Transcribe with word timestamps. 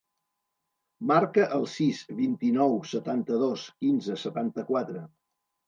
Marca 1.11 1.45
el 1.57 1.67
sis, 1.73 1.99
vint-i-nou, 2.23 2.75
setanta-dos, 2.95 3.69
quinze, 3.85 4.21
setanta-quatre. 4.27 5.09